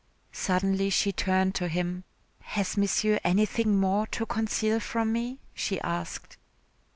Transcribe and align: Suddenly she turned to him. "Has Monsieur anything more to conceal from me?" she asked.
Suddenly 0.33 0.89
she 0.89 1.11
turned 1.11 1.53
to 1.53 1.67
him. 1.67 2.05
"Has 2.39 2.75
Monsieur 2.75 3.19
anything 3.23 3.79
more 3.79 4.07
to 4.07 4.25
conceal 4.25 4.79
from 4.79 5.11
me?" 5.13 5.37
she 5.53 5.79
asked. 5.81 6.37